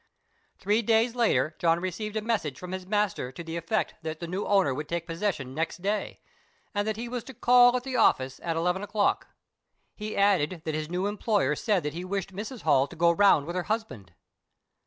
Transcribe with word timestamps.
Three 0.57 0.81
days 0.81 1.13
later 1.13 1.55
John 1.59 1.79
received 1.79 2.15
a 2.17 2.23
message 2.23 2.57
from 2.57 2.71
his 2.71 2.87
master 2.87 3.31
to 3.33 3.43
the 3.43 3.55
effect 3.55 3.93
that 4.01 4.19
the 4.19 4.25
new 4.25 4.47
owner 4.47 4.73
would 4.73 4.89
take 4.89 5.05
possession 5.05 5.53
next 5.53 5.83
day, 5.83 6.21
and 6.73 6.87
that 6.87 6.97
he 6.97 7.07
was 7.07 7.23
to 7.25 7.35
call 7.35 7.77
at 7.77 7.83
the 7.83 7.97
office 7.97 8.39
at 8.41 8.57
eleven 8.57 8.81
o'clock. 8.81 9.27
He 9.93 10.17
added 10.17 10.63
that 10.65 10.73
his 10.73 10.89
new 10.89 11.05
employer 11.05 11.53
said 11.55 11.83
that 11.83 11.93
he 11.93 12.03
wished 12.03 12.33
Mrs. 12.33 12.63
Holl 12.63 12.87
to 12.87 12.95
go 12.95 13.11
round 13.11 13.45
with 13.45 13.55
her 13.55 13.61
husband. 13.69 14.15